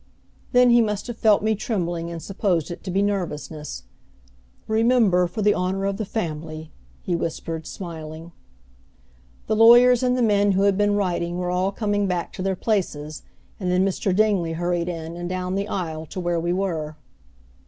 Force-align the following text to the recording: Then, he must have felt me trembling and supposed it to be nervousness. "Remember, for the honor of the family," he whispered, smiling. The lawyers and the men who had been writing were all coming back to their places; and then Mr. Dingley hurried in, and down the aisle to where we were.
Then, 0.51 0.71
he 0.71 0.81
must 0.81 1.05
have 1.05 1.17
felt 1.19 1.43
me 1.43 1.53
trembling 1.53 2.09
and 2.09 2.23
supposed 2.23 2.71
it 2.71 2.83
to 2.85 2.89
be 2.89 3.03
nervousness. 3.03 3.83
"Remember, 4.67 5.27
for 5.27 5.43
the 5.43 5.53
honor 5.53 5.85
of 5.85 5.97
the 5.97 6.05
family," 6.05 6.71
he 7.03 7.15
whispered, 7.15 7.67
smiling. 7.67 8.31
The 9.45 9.55
lawyers 9.55 10.01
and 10.01 10.17
the 10.17 10.23
men 10.23 10.53
who 10.53 10.63
had 10.63 10.75
been 10.75 10.95
writing 10.95 11.37
were 11.37 11.51
all 11.51 11.71
coming 11.71 12.07
back 12.07 12.33
to 12.33 12.41
their 12.41 12.55
places; 12.55 13.21
and 13.59 13.71
then 13.71 13.85
Mr. 13.85 14.11
Dingley 14.15 14.53
hurried 14.53 14.89
in, 14.89 15.15
and 15.15 15.29
down 15.29 15.53
the 15.53 15.67
aisle 15.67 16.07
to 16.07 16.19
where 16.19 16.39
we 16.39 16.51
were. 16.51 16.95